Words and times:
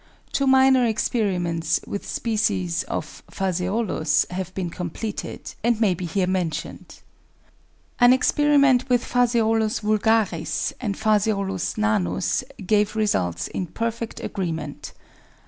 Two 0.31 0.47
minor 0.47 0.83
experiments 0.83 1.79
with 1.85 2.07
species 2.09 2.81
of 2.85 3.21
Phaseolus 3.29 4.25
have 4.31 4.51
been 4.55 4.71
completed, 4.71 5.53
and 5.63 5.79
may 5.79 5.93
be 5.93 6.07
here 6.07 6.25
mentioned. 6.25 7.01
An 7.99 8.11
experiment 8.11 8.89
with 8.89 9.05
Phaseolus 9.05 9.81
vulgaris 9.81 10.73
and 10.81 10.97
Phaseolus 10.97 11.77
nanus 11.77 12.43
gave 12.65 12.95
results 12.95 13.47
in 13.49 13.67
perfect 13.67 14.19
agreement. 14.21 14.93